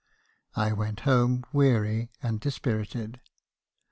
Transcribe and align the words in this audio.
I 0.55 0.73
went 0.73 1.01
home 1.01 1.45
weary 1.53 2.09
and 2.23 2.39
dispirited. 2.39 3.21